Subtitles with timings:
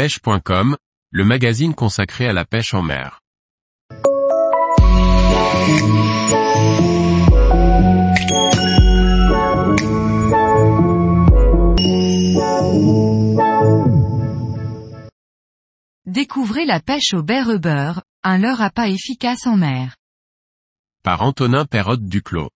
[0.00, 0.78] pêche.com,
[1.10, 3.20] le magazine consacré à la pêche en mer.
[16.06, 19.96] Découvrez la pêche au rubber, un leurre à pas efficace en mer.
[21.02, 22.48] Par Antonin Perrotte Duclos.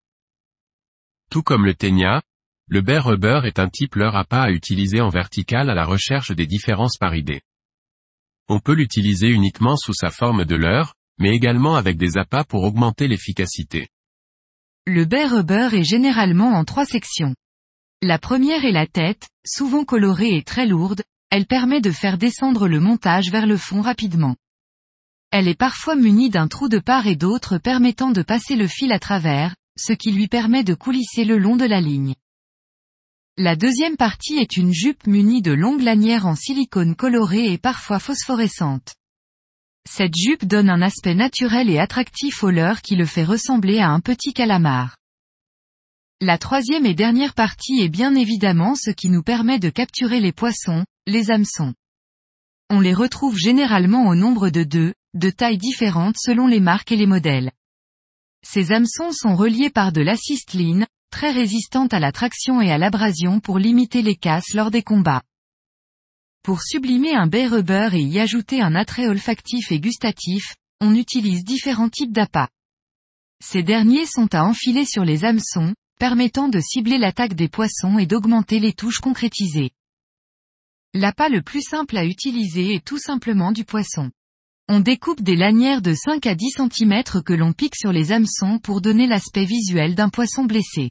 [1.31, 2.23] Tout comme le ténia,
[2.67, 5.85] le baie rubber est un type leurre à pas à utiliser en vertical à la
[5.85, 7.43] recherche des différences paridées.
[8.49, 12.65] On peut l'utiliser uniquement sous sa forme de leurre, mais également avec des appâts pour
[12.65, 13.89] augmenter l'efficacité.
[14.87, 17.35] Le baie rubber est généralement en trois sections.
[18.03, 22.69] La première est la tête, souvent colorée et très lourde, elle permet de faire descendre
[22.69, 24.37] le montage vers le fond rapidement.
[25.31, 28.93] Elle est parfois munie d'un trou de part et d'autre permettant de passer le fil
[28.93, 32.15] à travers, ce qui lui permet de coulisser le long de la ligne.
[33.37, 37.99] La deuxième partie est une jupe munie de longues lanières en silicone colorées et parfois
[37.99, 38.95] phosphorescentes.
[39.91, 43.89] Cette jupe donne un aspect naturel et attractif au leurre qui le fait ressembler à
[43.89, 44.97] un petit calamar.
[46.21, 50.33] La troisième et dernière partie est bien évidemment ce qui nous permet de capturer les
[50.33, 51.75] poissons, les hameçons.
[52.71, 56.97] On les retrouve généralement au nombre de deux, de tailles différentes selon les marques et
[56.97, 57.51] les modèles.
[58.47, 63.39] Ces hameçons sont reliés par de l'assisteline, très résistante à la traction et à l'abrasion
[63.39, 65.23] pour limiter les casses lors des combats.
[66.43, 71.45] Pour sublimer un baie rubber et y ajouter un attrait olfactif et gustatif, on utilise
[71.45, 72.49] différents types d'appâts.
[73.41, 78.07] Ces derniers sont à enfiler sur les hameçons, permettant de cibler l'attaque des poissons et
[78.07, 79.71] d'augmenter les touches concrétisées.
[80.95, 84.11] L'appât le plus simple à utiliser est tout simplement du poisson.
[84.69, 88.59] On découpe des lanières de 5 à 10 cm que l'on pique sur les hameçons
[88.59, 90.91] pour donner l'aspect visuel d'un poisson blessé.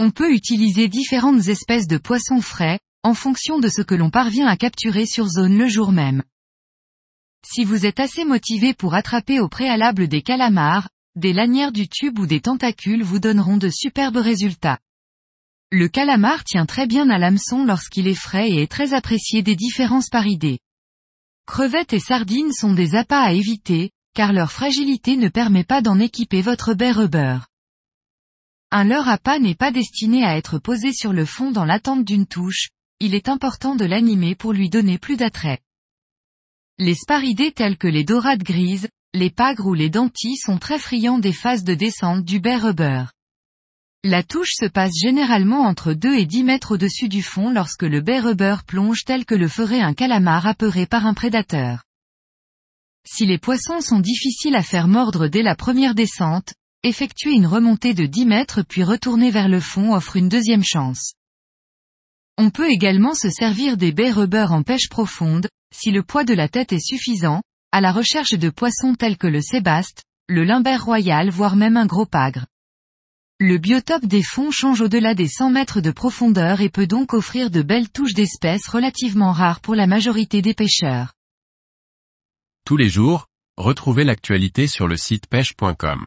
[0.00, 4.46] On peut utiliser différentes espèces de poissons frais, en fonction de ce que l'on parvient
[4.46, 6.22] à capturer sur zone le jour même.
[7.44, 12.18] Si vous êtes assez motivé pour attraper au préalable des calamars, des lanières du tube
[12.20, 14.78] ou des tentacules vous donneront de superbes résultats.
[15.72, 19.56] Le calamar tient très bien à l'hameçon lorsqu'il est frais et est très apprécié des
[19.56, 20.60] différents sparidés.
[21.46, 25.98] Crevettes et sardines sont des appâts à éviter, car leur fragilité ne permet pas d'en
[25.98, 27.38] équiper votre baie rubber.
[28.70, 32.26] Un leurre appât n'est pas destiné à être posé sur le fond dans l'attente d'une
[32.26, 32.68] touche,
[33.00, 35.60] il est important de l'animer pour lui donner plus d'attrait.
[36.78, 41.18] Les sparidés tels que les dorades grises, les pagres ou les dentis sont très friands
[41.18, 43.04] des phases de descente du baie rubber.
[44.04, 48.02] La touche se passe généralement entre 2 et 10 mètres au-dessus du fond lorsque le
[48.20, 51.84] rubber plonge tel que le ferait un calamar apeuré par un prédateur.
[53.06, 56.52] Si les poissons sont difficiles à faire mordre dès la première descente,
[56.88, 61.12] effectuer une remontée de 10 mètres puis retourner vers le fond offre une deuxième chance.
[62.36, 66.34] On peut également se servir des baies rubber en pêche profonde, si le poids de
[66.34, 70.84] la tête est suffisant, à la recherche de poissons tels que le sébaste, le limbert
[70.84, 72.46] royal voire même un gros pagre.
[73.40, 77.50] Le biotope des fonds change au-delà des 100 mètres de profondeur et peut donc offrir
[77.50, 81.12] de belles touches d'espèces relativement rares pour la majorité des pêcheurs.
[82.64, 83.26] Tous les jours,
[83.56, 86.06] retrouvez l'actualité sur le site pêche.com.